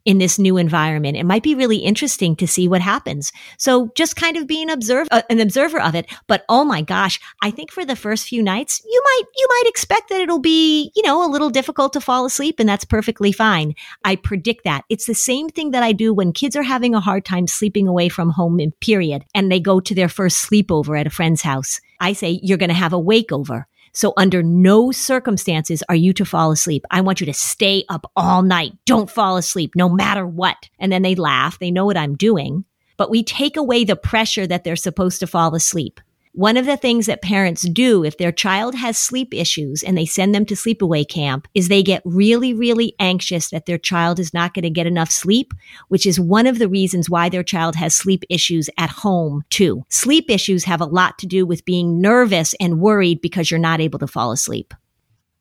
[0.05, 1.17] in this new environment.
[1.17, 3.31] It might be really interesting to see what happens.
[3.57, 6.05] So just kind of being observe, uh, an observer of it.
[6.27, 9.63] But oh my gosh, I think for the first few nights, you might, you might
[9.67, 13.31] expect that it'll be, you know, a little difficult to fall asleep and that's perfectly
[13.31, 13.73] fine.
[14.03, 14.85] I predict that.
[14.89, 17.87] It's the same thing that I do when kids are having a hard time sleeping
[17.87, 21.81] away from home period and they go to their first sleepover at a friend's house.
[21.99, 23.65] I say, you're going to have a wakeover.
[23.95, 26.85] So under no circumstances are you to fall asleep.
[26.91, 28.73] I want you to stay up all night.
[28.85, 30.69] Don't fall asleep no matter what.
[30.77, 31.57] And then they laugh.
[31.59, 32.65] They know what I'm doing,
[32.97, 36.01] but we take away the pressure that they're supposed to fall asleep.
[36.35, 40.05] One of the things that parents do if their child has sleep issues and they
[40.05, 44.33] send them to sleepaway camp is they get really, really anxious that their child is
[44.33, 45.53] not going to get enough sleep,
[45.87, 49.85] which is one of the reasons why their child has sleep issues at home too.
[49.87, 53.79] Sleep issues have a lot to do with being nervous and worried because you're not
[53.79, 54.73] able to fall asleep.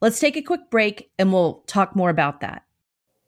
[0.01, 2.63] Let's take a quick break and we'll talk more about that.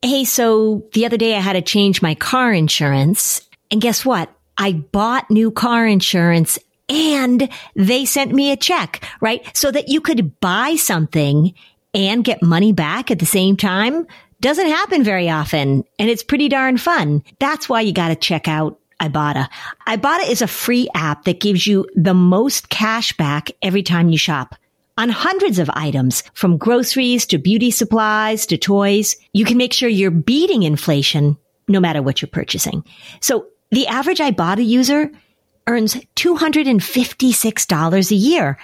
[0.02, 3.40] Hey, so the other day I had to change my car insurance.
[3.72, 4.31] And guess what?
[4.57, 9.44] I bought new car insurance and they sent me a check, right?
[9.57, 11.55] So that you could buy something
[11.94, 14.07] and get money back at the same time
[14.40, 17.22] doesn't happen very often and it's pretty darn fun.
[17.38, 19.49] That's why you got to check out Ibotta.
[19.87, 24.18] Ibotta is a free app that gives you the most cash back every time you
[24.18, 24.55] shop
[24.99, 29.16] on hundreds of items from groceries to beauty supplies to toys.
[29.33, 31.37] You can make sure you're beating inflation
[31.68, 32.85] no matter what you're purchasing.
[33.20, 35.11] So the average Ibotta user
[35.66, 38.59] earns $256 a year.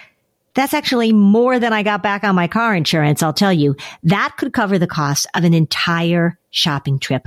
[0.54, 3.76] That's actually more than I got back on my car insurance, I'll tell you.
[4.02, 7.26] That could cover the cost of an entire shopping trip.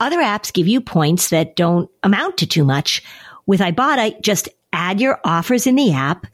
[0.00, 3.02] Other apps give you points that don't amount to too much.
[3.46, 6.26] With Ibotta, just add your offers in the app,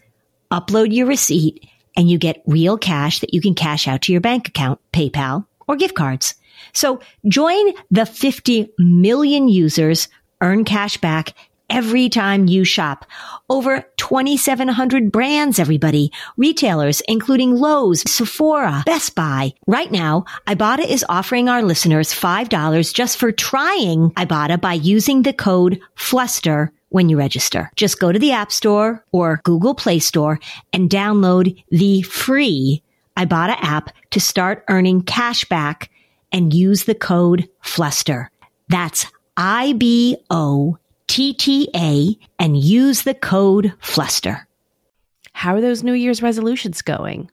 [0.50, 4.20] upload your receipt, and you get real cash that you can cash out to your
[4.20, 6.34] bank account, PayPal, or gift cards.
[6.72, 10.08] So join the 50 million users
[10.40, 11.34] earn cash back
[11.70, 13.06] every time you shop.
[13.48, 16.12] Over 2,700 brands, everybody.
[16.36, 19.54] Retailers, including Lowe's, Sephora, Best Buy.
[19.66, 25.32] Right now, Ibotta is offering our listeners $5 just for trying Ibotta by using the
[25.32, 27.70] code FLUSTER when you register.
[27.76, 30.38] Just go to the App Store or Google Play Store
[30.72, 32.82] and download the free
[33.16, 35.90] Ibotta app to start earning cash back
[36.32, 38.30] and use the code FLUSTER.
[38.68, 39.06] That's
[39.36, 40.78] I B O
[41.10, 44.46] T T A and use the code FLUSTER.
[45.32, 47.32] How are those New Year's resolutions going?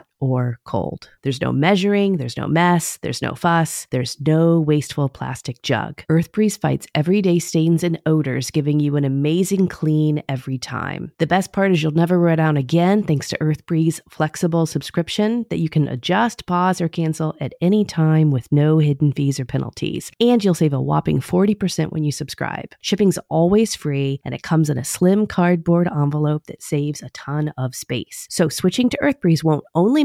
[0.00, 1.08] lot or cold.
[1.22, 6.02] There's no measuring, there's no mess, there's no fuss, there's no wasteful plastic jug.
[6.10, 11.12] EarthBreeze fights everyday stains and odors, giving you an amazing clean every time.
[11.18, 15.58] The best part is you'll never run out again thanks to EarthBreeze flexible subscription that
[15.58, 20.10] you can adjust, pause, or cancel at any time with no hidden fees or penalties.
[20.20, 22.74] And you'll save a whopping 40% when you subscribe.
[22.80, 27.52] Shipping's always free and it comes in a slim cardboard envelope that saves a ton
[27.56, 28.26] of space.
[28.30, 30.04] So switching to EarthBreeze won't only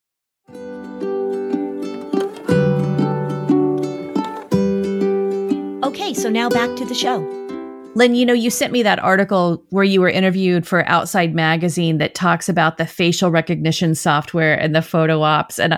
[5.91, 7.19] Okay, so now back to the show.
[7.95, 11.97] Lynn, you know, you sent me that article where you were interviewed for Outside Magazine
[11.97, 15.59] that talks about the facial recognition software and the photo ops.
[15.59, 15.77] And,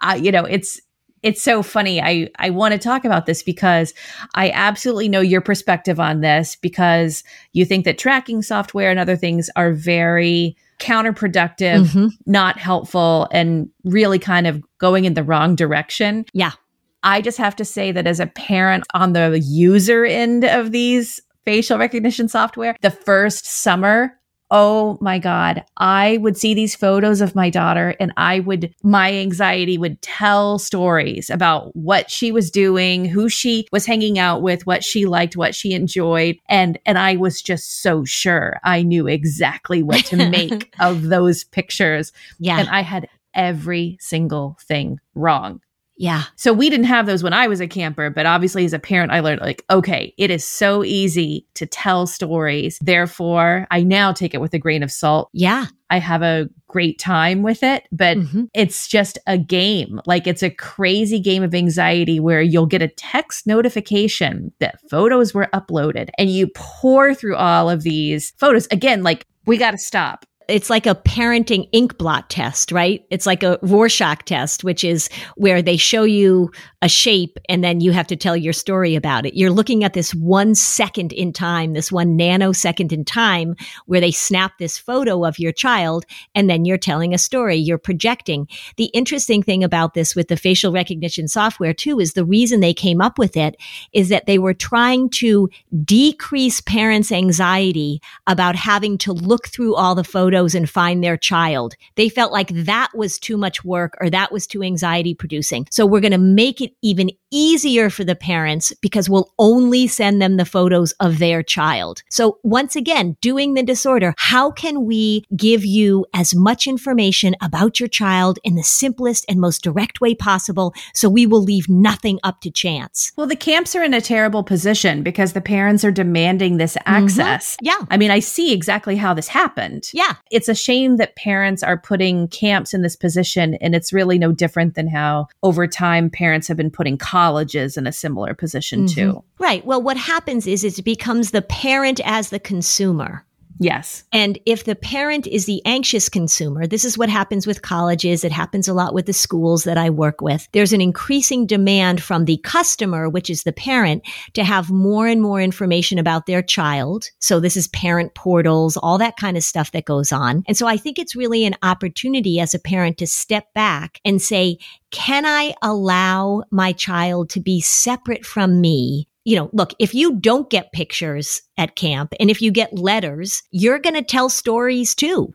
[0.00, 0.80] uh, you know, it's,
[1.24, 2.00] it's so funny.
[2.00, 3.94] I, I want to talk about this because
[4.36, 9.16] I absolutely know your perspective on this because you think that tracking software and other
[9.16, 12.06] things are very counterproductive, mm-hmm.
[12.26, 16.26] not helpful, and really kind of going in the wrong direction.
[16.32, 16.52] Yeah.
[17.02, 21.20] I just have to say that as a parent on the user end of these
[21.44, 24.18] facial recognition software, the first summer,
[24.50, 29.12] oh my God, I would see these photos of my daughter and I would, my
[29.12, 34.66] anxiety would tell stories about what she was doing, who she was hanging out with,
[34.66, 36.36] what she liked, what she enjoyed.
[36.48, 41.44] And, and I was just so sure I knew exactly what to make of those
[41.44, 42.12] pictures.
[42.38, 42.58] Yeah.
[42.58, 45.60] And I had every single thing wrong.
[45.98, 46.22] Yeah.
[46.36, 49.10] So we didn't have those when I was a camper, but obviously as a parent,
[49.10, 52.78] I learned like, okay, it is so easy to tell stories.
[52.80, 55.28] Therefore, I now take it with a grain of salt.
[55.32, 55.66] Yeah.
[55.90, 58.44] I have a great time with it, but mm-hmm.
[58.54, 60.00] it's just a game.
[60.06, 65.34] Like it's a crazy game of anxiety where you'll get a text notification that photos
[65.34, 68.68] were uploaded and you pour through all of these photos.
[68.70, 73.04] Again, like we got to stop it's like a parenting ink blot test, right?
[73.10, 77.80] It's like a Rorschach test, which is where they show you a shape and then
[77.80, 79.34] you have to tell your story about it.
[79.34, 84.10] You're looking at this one second in time, this one nanosecond in time where they
[84.10, 88.48] snap this photo of your child and then you're telling a story, you're projecting.
[88.76, 92.74] The interesting thing about this with the facial recognition software too is the reason they
[92.74, 93.56] came up with it
[93.92, 95.50] is that they were trying to
[95.84, 101.16] decrease parents' anxiety about having to look through all the photos photos and find their
[101.16, 101.74] child.
[101.96, 105.66] They felt like that was too much work or that was too anxiety producing.
[105.70, 110.22] So we're going to make it even easier for the parents because we'll only send
[110.22, 112.02] them the photos of their child.
[112.08, 117.80] So once again, doing the disorder, how can we give you as much information about
[117.80, 122.18] your child in the simplest and most direct way possible so we will leave nothing
[122.22, 123.12] up to chance?
[123.16, 127.04] Well, the camps are in a terrible position because the parents are demanding this mm-hmm.
[127.04, 127.56] access.
[127.56, 127.66] Mm-hmm.
[127.66, 127.86] Yeah.
[127.90, 129.90] I mean, I see exactly how this happened.
[129.92, 130.14] Yeah.
[130.30, 134.32] It's a shame that parents are putting camps in this position and it's really no
[134.32, 138.94] different than how over time parents have been putting colleges in a similar position mm-hmm.
[138.94, 139.24] too.
[139.38, 139.64] Right.
[139.64, 143.24] Well, what happens is it becomes the parent as the consumer.
[143.58, 144.04] Yes.
[144.12, 148.22] And if the parent is the anxious consumer, this is what happens with colleges.
[148.22, 150.48] It happens a lot with the schools that I work with.
[150.52, 154.04] There's an increasing demand from the customer, which is the parent,
[154.34, 157.06] to have more and more information about their child.
[157.18, 160.44] So this is parent portals, all that kind of stuff that goes on.
[160.46, 164.22] And so I think it's really an opportunity as a parent to step back and
[164.22, 164.58] say,
[164.90, 170.18] can I allow my child to be separate from me you know, look, if you
[170.18, 174.94] don't get pictures at camp and if you get letters, you're going to tell stories
[174.94, 175.34] too.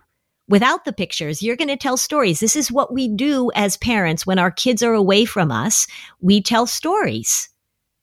[0.50, 2.39] Without the pictures, you're going to tell stories.
[2.39, 5.86] This is what we do as parents when our kids are away from us.
[6.20, 7.50] We tell stories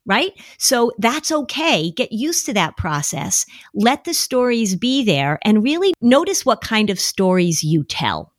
[0.07, 0.33] right?
[0.59, 1.91] So that's okay.
[1.93, 3.45] Get used to that process.
[3.75, 8.33] Let the stories be there and really notice what kind of stories you tell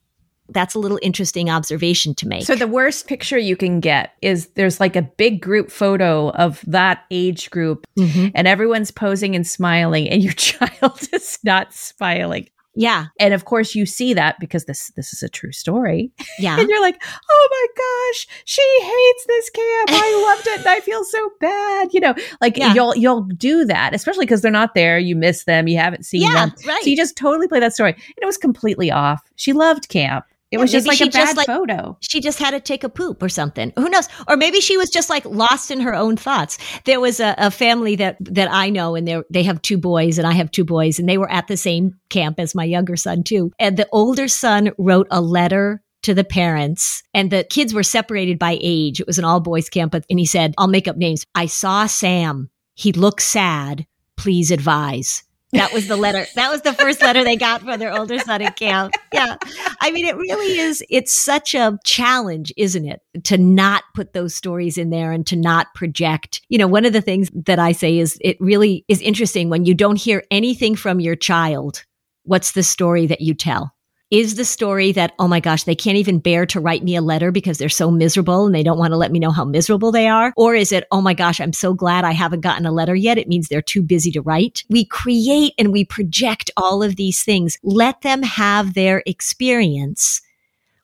[0.52, 2.43] that's a little interesting observation to make.
[2.43, 6.64] So the worst picture you can get is there's like a big group photo of
[6.68, 8.28] that age group mm-hmm.
[8.36, 12.47] and everyone's posing and smiling and your child is not smiling.
[12.74, 13.08] Yeah.
[13.20, 16.12] And of course you see that because this this is a true story.
[16.39, 16.58] Yeah.
[16.60, 19.89] and you're like, "Oh my gosh, she hates this camp.
[19.91, 22.74] I loved it and I feel so bad." You know, like yeah.
[22.74, 26.22] you'll you'll do that, especially because they're not there, you miss them, you haven't seen
[26.22, 26.56] yeah, them.
[26.66, 26.84] Right.
[26.84, 27.91] So you just totally play that story.
[27.93, 29.22] And it was completely off.
[29.36, 30.26] She loved camp.
[30.52, 31.97] It was just like a bad like, photo.
[32.02, 33.72] She just had to take a poop or something.
[33.78, 34.10] Who knows?
[34.28, 36.58] Or maybe she was just like lost in her own thoughts.
[36.84, 40.18] There was a, a family that that I know, and they they have two boys,
[40.18, 42.97] and I have two boys, and they were at the same camp as my younger
[42.97, 43.52] son too.
[43.60, 48.39] And the older son wrote a letter to the parents and the kids were separated
[48.39, 48.99] by age.
[48.99, 51.26] It was an all boys camp, and he said, I'll make up names.
[51.36, 52.49] I saw Sam.
[52.74, 53.86] He looks sad.
[54.18, 55.24] Please advise.
[55.54, 56.26] That was the letter.
[56.36, 58.93] That was the first letter they got from their older son at camp.
[59.14, 59.36] Yeah.
[59.82, 63.02] I mean, it really is, it's such a challenge, isn't it?
[63.26, 66.41] To not put those stories in there and to not project.
[66.49, 69.66] You know, one of the things that I say is it really is interesting when
[69.66, 71.84] you don't hear anything from your child.
[72.24, 73.74] What's the story that you tell?
[74.12, 77.01] Is the story that, oh my gosh, they can't even bear to write me a
[77.01, 79.91] letter because they're so miserable and they don't want to let me know how miserable
[79.91, 80.34] they are?
[80.36, 83.18] Or is it, oh my gosh, I'm so glad I haven't gotten a letter yet.
[83.18, 84.64] It means they're too busy to write.
[84.70, 87.57] We create and we project all of these things.
[87.64, 90.22] Let them have their experience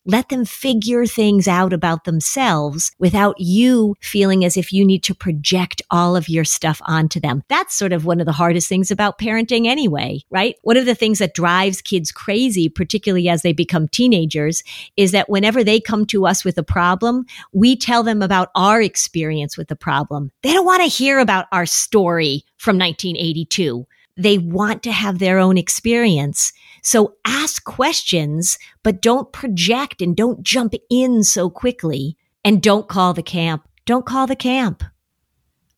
[0.08, 5.14] let them figure things out about themselves without you feeling as if you need to
[5.14, 7.44] project all of your stuff onto them.
[7.50, 10.56] That's sort of one of the hardest things about parenting anyway, right?
[10.64, 14.64] One of the things that drives kids crazy, particularly as they become teenagers,
[14.96, 18.82] is that whenever they come to us with a problem, we tell them about our
[18.82, 20.32] experience with the problem.
[20.42, 23.86] They don't want to hear about our story from 1982.
[24.16, 26.52] They want to have their own experience.
[26.88, 32.16] So ask questions, but don't project and don't jump in so quickly.
[32.46, 33.68] And don't call the camp.
[33.86, 34.86] Don't call the camp.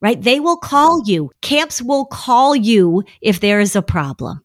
[0.02, 0.22] Right?
[0.22, 1.32] They will call you.
[1.42, 4.42] Camps will call you if there is a problem.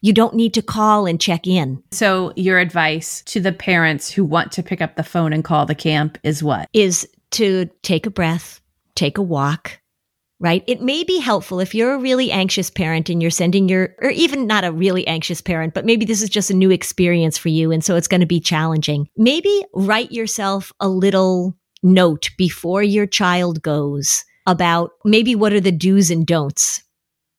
[0.00, 1.80] You don't need to call and check in.
[1.92, 5.64] So, your advice to the parents who want to pick up the phone and call
[5.64, 6.68] the camp is what?
[6.72, 8.60] Is to take a breath,
[8.96, 9.78] take a walk,
[10.40, 10.64] right?
[10.66, 14.10] It may be helpful if you're a really anxious parent and you're sending your, or
[14.10, 17.48] even not a really anxious parent, but maybe this is just a new experience for
[17.48, 17.72] you.
[17.72, 19.08] And so it's going to be challenging.
[19.16, 25.72] Maybe write yourself a little note before your child goes about maybe what are the
[25.72, 26.82] do's and don'ts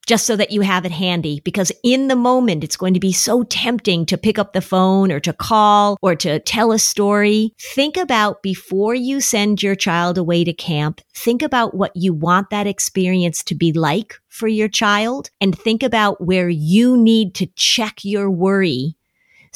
[0.06, 3.12] just so that you have it handy because in the moment it's going to be
[3.12, 7.54] so tempting to pick up the phone or to call or to tell a story.
[7.60, 12.50] Think about before you send your child away to camp, think about what you want
[12.50, 17.48] that experience to be like for your child and think about where you need to
[17.56, 18.96] check your worry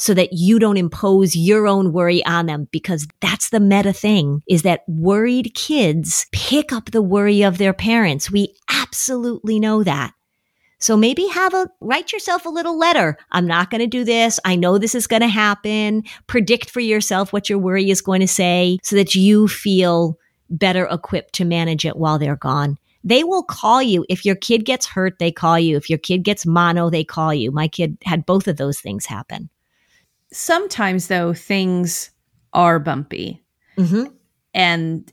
[0.00, 4.42] so that you don't impose your own worry on them because that's the meta thing
[4.48, 8.30] is that worried kids pick up the worry of their parents.
[8.30, 10.14] We absolutely know that.
[10.80, 13.16] So maybe have a, write yourself a little letter.
[13.32, 14.40] I'm not going to do this.
[14.44, 16.02] I know this is going to happen.
[16.26, 20.18] Predict for yourself what your worry is going to say so that you feel
[20.48, 22.78] better equipped to manage it while they're gone.
[23.04, 24.04] They will call you.
[24.08, 25.76] If your kid gets hurt, they call you.
[25.76, 27.50] If your kid gets mono, they call you.
[27.50, 29.48] My kid had both of those things happen.
[30.32, 32.10] sometimes though things
[32.52, 33.42] are bumpy
[33.76, 34.12] Mm-hmm.
[34.54, 35.12] and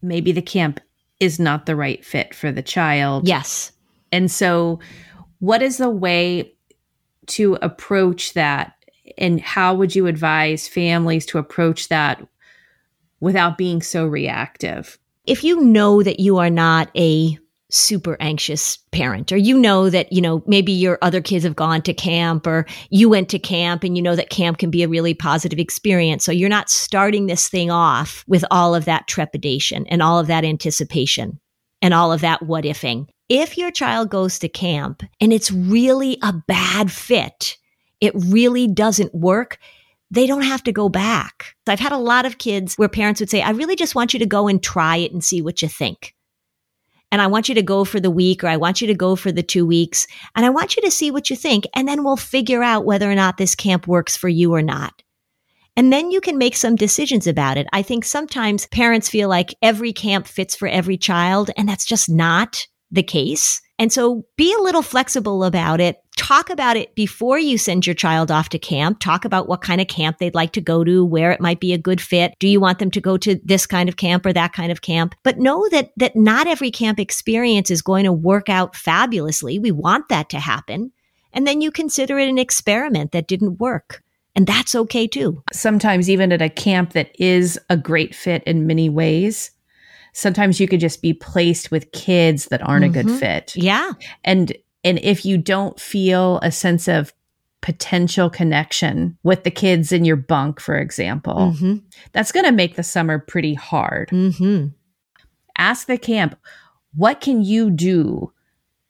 [0.00, 0.80] maybe the camp
[1.20, 3.28] is not the right fit for the child.
[3.28, 3.70] Yes.
[4.12, 4.78] And so
[5.40, 6.54] what is the way
[7.28, 8.74] to approach that
[9.18, 12.26] and how would you advise families to approach that
[13.20, 14.98] without being so reactive?
[15.26, 17.38] if you know that you are not a
[17.70, 21.80] super anxious parent or you know that you know maybe your other kids have gone
[21.80, 24.88] to camp or you went to camp and you know that camp can be a
[24.88, 29.86] really positive experience so you're not starting this thing off with all of that trepidation
[29.86, 31.40] and all of that anticipation
[31.82, 36.16] and all of that what ifing if your child goes to camp and it's really
[36.22, 37.58] a bad fit
[38.00, 39.58] it really doesn't work
[40.12, 41.56] they don't have to go back.
[41.66, 44.18] I've had a lot of kids where parents would say, I really just want you
[44.18, 46.14] to go and try it and see what you think.
[47.10, 49.16] And I want you to go for the week or I want you to go
[49.16, 50.06] for the two weeks
[50.36, 51.66] and I want you to see what you think.
[51.74, 55.02] And then we'll figure out whether or not this camp works for you or not.
[55.76, 57.66] And then you can make some decisions about it.
[57.72, 62.10] I think sometimes parents feel like every camp fits for every child, and that's just
[62.10, 63.60] not the case.
[63.78, 65.96] And so be a little flexible about it.
[66.16, 69.00] Talk about it before you send your child off to camp.
[69.00, 71.72] Talk about what kind of camp they'd like to go to, where it might be
[71.72, 72.34] a good fit.
[72.38, 74.82] Do you want them to go to this kind of camp or that kind of
[74.82, 75.14] camp?
[75.24, 79.58] But know that, that not every camp experience is going to work out fabulously.
[79.58, 80.92] We want that to happen.
[81.32, 84.02] And then you consider it an experiment that didn't work.
[84.34, 85.42] And that's okay too.
[85.52, 89.50] Sometimes even at a camp that is a great fit in many ways,
[90.14, 92.98] sometimes you could just be placed with kids that aren't mm-hmm.
[92.98, 93.18] a good mm-hmm.
[93.18, 93.56] fit.
[93.56, 93.92] Yeah.
[94.24, 97.12] And and if you don't feel a sense of
[97.60, 101.76] potential connection with the kids in your bunk, for example, mm-hmm.
[102.10, 104.08] that's going to make the summer pretty hard.
[104.08, 104.68] Mm-hmm.
[105.56, 106.36] Ask the camp,
[106.94, 108.31] what can you do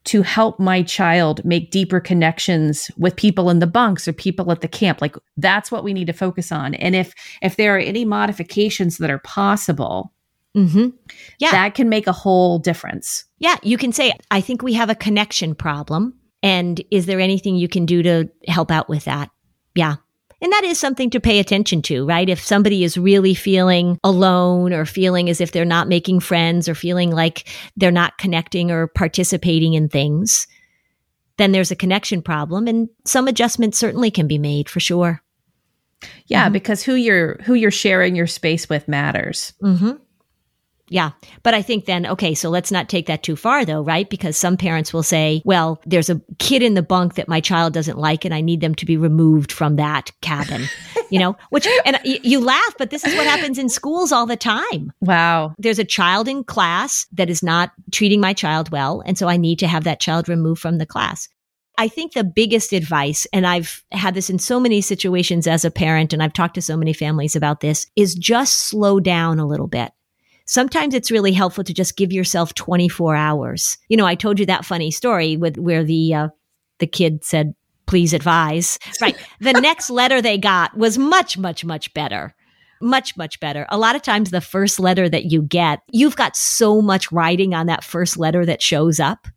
[0.05, 4.61] to help my child make deeper connections with people in the bunks or people at
[4.61, 7.81] the camp like that's what we need to focus on and if if there are
[7.81, 10.13] any modifications that are possible
[10.57, 10.89] Mm-hmm.
[11.39, 11.51] Yeah.
[11.51, 13.25] That can make a whole difference.
[13.39, 13.57] Yeah.
[13.63, 16.15] You can say, I think we have a connection problem.
[16.43, 19.31] And is there anything you can do to help out with that?
[19.75, 19.97] Yeah.
[20.43, 22.28] And that is something to pay attention to, right?
[22.28, 26.74] If somebody is really feeling alone or feeling as if they're not making friends or
[26.74, 30.49] feeling like they're not connecting or participating in things,
[31.36, 35.22] then there's a connection problem and some adjustments certainly can be made for sure.
[36.26, 36.55] Yeah, mm-hmm.
[36.55, 39.53] because who you're who you're sharing your space with matters.
[39.62, 39.93] Mm-hmm.
[40.93, 41.12] Yeah.
[41.43, 44.11] But I think then, okay, so let's not take that too far though, right?
[44.11, 47.72] Because some parents will say, well, there's a kid in the bunk that my child
[47.72, 50.64] doesn't like and I need them to be removed from that cabin,
[51.11, 54.26] you know, which, and you, you laugh, but this is what happens in schools all
[54.26, 54.93] the time.
[55.01, 55.55] Wow.
[55.57, 59.03] There's a child in class that is not treating my child well.
[59.07, 61.26] And so I need to have that child removed from the class.
[61.78, 65.70] I think the biggest advice, and I've had this in so many situations as a
[65.70, 69.47] parent, and I've talked to so many families about this, is just slow down a
[69.47, 69.90] little bit
[70.53, 73.79] sometimes it's really helpful to just give yourself 24 hours.
[73.89, 76.29] You know, I told you that funny story with where the uh,
[76.79, 77.55] the kid said,
[77.87, 79.17] "Please advise." Right.
[79.41, 82.35] the next letter they got was much much much better.
[82.83, 83.65] Much, much better.
[83.69, 87.55] A lot of times, the first letter that you get, you've got so much writing
[87.55, 89.29] on that first letter that shows up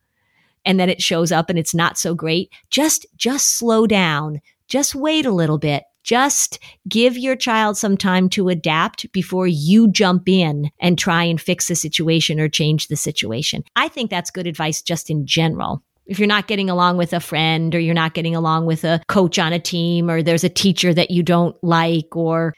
[0.66, 2.52] and then it shows up and it's not so great.
[2.72, 4.42] Just, just slow down.
[4.68, 9.90] Just wait a little bit just give your child some time to adapt before you
[9.90, 13.64] jump in and try and fix the situation or change the situation.
[13.76, 15.84] I think that's good advice just in general.
[16.06, 19.02] If you're not getting along with a friend or you're not getting along with a
[19.08, 22.54] coach on a team or there's a teacher that you don't like or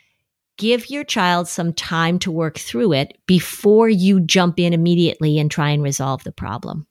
[0.57, 5.49] give your child some time to work through it before you jump in immediately and
[5.49, 6.85] try and resolve the problem.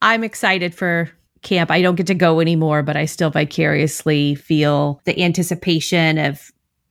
[0.00, 1.10] I'm excited for
[1.42, 1.70] camp.
[1.70, 6.50] I don't get to go anymore, but I still vicariously feel the anticipation of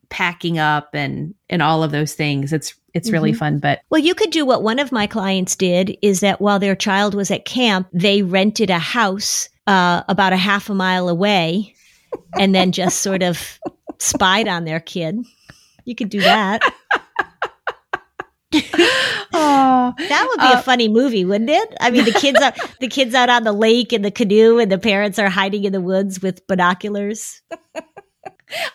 [0.09, 2.53] packing up and and all of those things.
[2.53, 3.39] It's it's really mm-hmm.
[3.39, 6.59] fun, but Well, you could do what one of my clients did is that while
[6.59, 11.07] their child was at camp, they rented a house uh, about a half a mile
[11.09, 11.75] away
[12.39, 13.59] and then just sort of
[13.99, 15.19] spied on their kid.
[15.85, 16.61] You could do that.
[18.53, 21.73] oh, that would be uh, a funny movie, wouldn't it?
[21.81, 24.71] I mean, the kids out the kids out on the lake in the canoe, and
[24.71, 27.41] the parents are hiding in the woods with binoculars.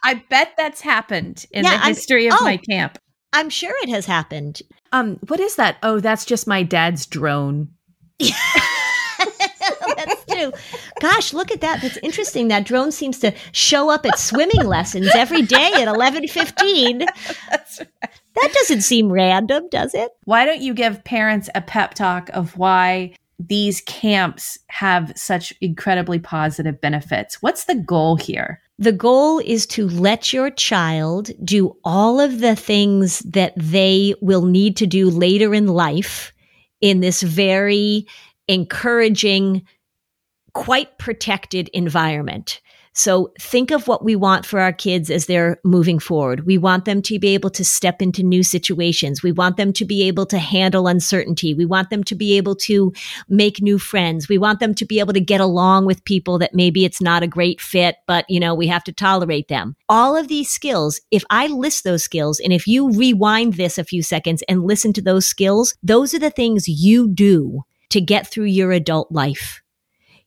[0.03, 2.99] I bet that's happened in yeah, the history I'm, of oh, my camp.
[3.33, 4.61] I'm sure it has happened.
[4.93, 5.79] Um, what is that?
[5.83, 7.69] Oh, that's just my dad's drone.
[9.97, 10.53] that's true.
[11.01, 11.81] Gosh, look at that.
[11.83, 12.49] That's interesting.
[12.49, 17.01] That drone seems to show up at swimming lessons every day at 11:15.
[17.01, 17.89] Right.
[18.35, 20.11] That doesn't seem random, does it?
[20.25, 23.15] Why don't you give parents a pep talk of why
[23.49, 27.43] these camps have such incredibly positive benefits.
[27.43, 28.61] What's the goal here?
[28.79, 34.45] The goal is to let your child do all of the things that they will
[34.45, 36.33] need to do later in life
[36.81, 38.07] in this very
[38.49, 39.63] encouraging,
[40.55, 42.61] quite protected environment.
[42.95, 46.45] So think of what we want for our kids as they're moving forward.
[46.45, 49.23] We want them to be able to step into new situations.
[49.23, 51.55] We want them to be able to handle uncertainty.
[51.55, 52.93] We want them to be able to
[53.31, 54.29] make new friends.
[54.29, 57.23] We want them to be able to get along with people that maybe it's not
[57.23, 59.75] a great fit, but you know, we have to tolerate them.
[59.89, 63.85] All of these skills, if I list those skills and if you rewind this a
[63.85, 68.27] few seconds and listen to those skills, those are the things you do to get
[68.27, 69.63] through your adult life.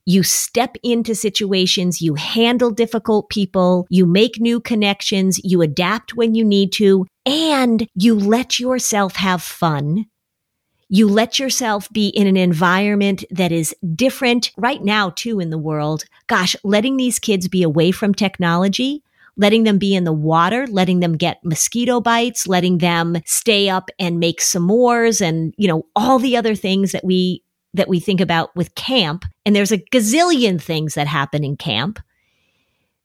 [0.08, 6.36] You step into situations, you handle difficult people, you make new connections, you adapt when
[6.36, 10.06] you need to, and you let yourself have fun.
[10.90, 15.58] You let yourself be in an environment that is different right now, too, in the
[15.58, 16.06] world.
[16.28, 19.02] Gosh, letting these kids be away from technology,
[19.36, 23.90] letting them be in the water, letting them get mosquito bites, letting them stay up
[23.98, 27.42] and make s'mores and, you know, all the other things that we
[27.76, 32.00] that we think about with camp, and there's a gazillion things that happen in camp.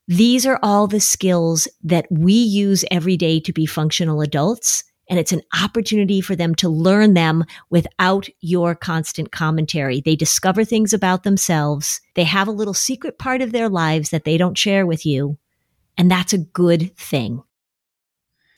[0.09, 4.83] These are all the skills that we use every day to be functional adults.
[5.09, 10.01] And it's an opportunity for them to learn them without your constant commentary.
[10.01, 12.01] They discover things about themselves.
[12.15, 15.37] They have a little secret part of their lives that they don't share with you.
[15.99, 17.43] And that's a good thing.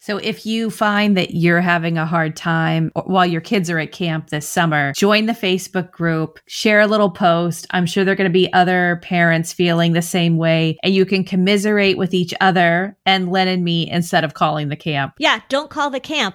[0.02, 3.92] So if you find that you're having a hard time while your kids are at
[3.92, 7.68] camp this summer, join the Facebook group, share a little post.
[7.70, 11.06] I'm sure there are going to be other parents feeling the same way and you
[11.06, 15.14] can commiserate with each other and Len and me instead of calling the camp.
[15.20, 16.34] Yeah, don't call the camp.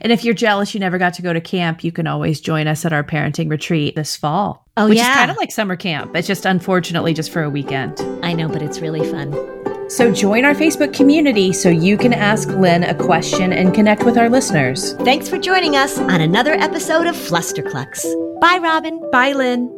[0.00, 2.66] And if you're jealous you never got to go to camp, you can always join
[2.66, 4.66] us at our parenting retreat this fall.
[4.78, 5.10] Oh, which yeah.
[5.10, 6.16] is kind of like summer camp.
[6.16, 8.00] It's just unfortunately just for a weekend.
[8.24, 9.61] I know, but it's really fun.
[9.92, 14.16] So join our Facebook community so you can ask Lynn a question and connect with
[14.16, 14.94] our listeners.
[14.94, 18.02] Thanks for joining us on another episode of Flusterclux.
[18.40, 19.10] Bye, Robin.
[19.10, 19.68] Bye, Lynn.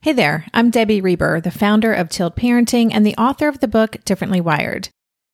[0.00, 3.68] Hey there, I'm Debbie Reber, the founder of Tilt Parenting and the author of the
[3.68, 4.88] book Differently Wired.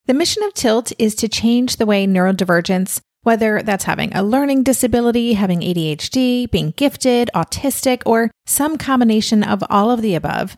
[0.07, 4.63] The mission of Tilt is to change the way neurodivergence, whether that's having a learning
[4.63, 10.57] disability, having ADHD, being gifted, autistic, or some combination of all of the above,